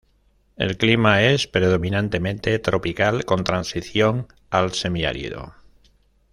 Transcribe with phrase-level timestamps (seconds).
[0.55, 5.53] El clima es predominantemente tropical con transición al semiárido.